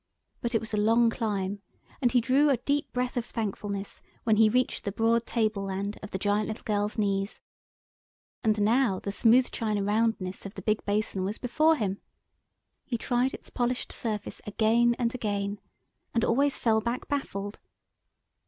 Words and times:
But 0.41 0.55
it 0.55 0.61
was 0.61 0.73
a 0.73 0.77
long 0.77 1.11
climb, 1.11 1.61
and 2.01 2.11
he 2.11 2.21
drew 2.21 2.49
a 2.49 2.57
deep 2.57 2.91
breath 2.91 3.17
of 3.17 3.23
thankfulness 3.25 4.01
when 4.23 4.37
he 4.37 4.49
reached 4.49 4.83
the 4.83 4.91
broad 4.91 5.27
table 5.27 5.61
land 5.65 5.99
of 6.01 6.09
the 6.09 6.17
giant 6.17 6.47
little 6.47 6.63
girl's 6.63 6.97
knees—and 6.97 8.59
now 8.61 8.97
the 8.97 9.11
smooth 9.11 9.51
china 9.51 9.83
roundness 9.83 10.43
of 10.43 10.55
the 10.55 10.63
big 10.63 10.83
basin 10.85 11.23
was 11.23 11.37
before 11.37 11.75
him. 11.75 12.01
He 12.83 12.97
tried 12.97 13.35
its 13.35 13.51
polished 13.51 13.91
surface 13.91 14.41
again 14.47 14.95
and 14.97 15.13
again, 15.13 15.59
and 16.15 16.25
always 16.25 16.57
fell 16.57 16.81
back 16.81 17.07
baffled. 17.07 17.59